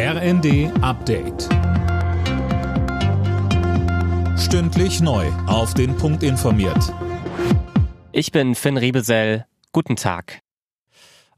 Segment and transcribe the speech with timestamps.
[0.00, 1.48] RND Update.
[4.38, 5.26] Stündlich neu.
[5.48, 6.94] Auf den Punkt informiert.
[8.12, 9.44] Ich bin Finn Riebesell.
[9.72, 10.42] Guten Tag.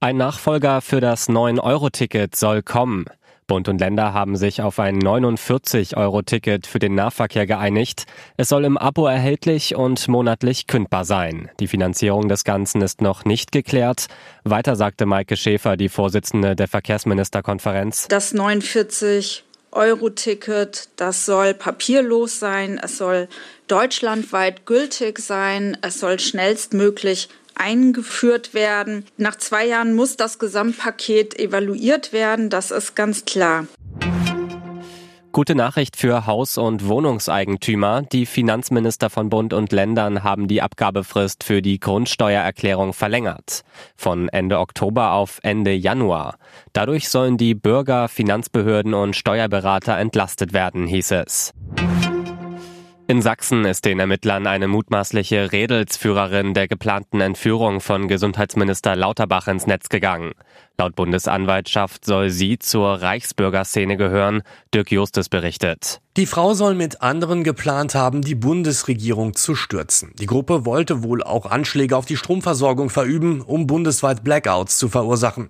[0.00, 3.04] Ein Nachfolger für das 9-Euro-Ticket soll kommen.
[3.46, 8.06] Bund und Länder haben sich auf ein 49-Euro-Ticket für den Nahverkehr geeinigt.
[8.36, 11.50] Es soll im Abo erhältlich und monatlich kündbar sein.
[11.60, 14.06] Die Finanzierung des Ganzen ist noch nicht geklärt.
[14.44, 18.08] Weiter sagte Maike Schäfer, die Vorsitzende der Verkehrsministerkonferenz.
[18.08, 23.28] Das 49 Euro-Ticket, das soll papierlos sein, es soll
[23.68, 29.04] deutschlandweit gültig sein, es soll schnellstmöglich eingeführt werden.
[29.16, 33.66] Nach zwei Jahren muss das Gesamtpaket evaluiert werden, das ist ganz klar.
[35.36, 38.00] Gute Nachricht für Haus- und Wohnungseigentümer.
[38.10, 43.60] Die Finanzminister von Bund und Ländern haben die Abgabefrist für die Grundsteuererklärung verlängert.
[43.96, 46.38] Von Ende Oktober auf Ende Januar.
[46.72, 51.52] Dadurch sollen die Bürger, Finanzbehörden und Steuerberater entlastet werden, hieß es.
[53.08, 59.68] In Sachsen ist den Ermittlern eine mutmaßliche Redelsführerin der geplanten Entführung von Gesundheitsminister Lauterbach ins
[59.68, 60.32] Netz gegangen.
[60.76, 64.42] Laut Bundesanwaltschaft soll sie zur Reichsbürgerszene gehören,
[64.74, 66.00] Dirk Justus berichtet.
[66.16, 70.12] Die Frau soll mit anderen geplant haben, die Bundesregierung zu stürzen.
[70.18, 75.48] Die Gruppe wollte wohl auch Anschläge auf die Stromversorgung verüben, um bundesweit Blackouts zu verursachen.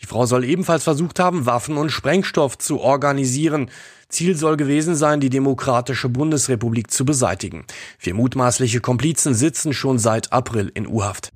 [0.00, 3.70] Die Frau soll ebenfalls versucht haben, Waffen und Sprengstoff zu organisieren.
[4.08, 7.64] Ziel soll gewesen sein, die Demokratische Bundesrepublik zu beseitigen.
[7.98, 11.30] Vier mutmaßliche Komplizen sitzen schon seit April in U-Haft.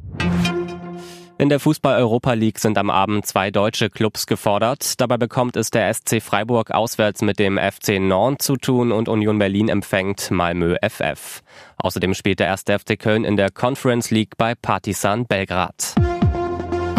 [1.41, 5.01] In der Fußball-Europa League sind am Abend zwei deutsche Clubs gefordert.
[5.01, 9.39] Dabei bekommt es der SC Freiburg auswärts mit dem FC Nord zu tun und Union
[9.39, 11.41] Berlin empfängt Malmö FF.
[11.79, 15.95] Außerdem spielt der erste FC Köln in der Conference League bei Partizan Belgrad.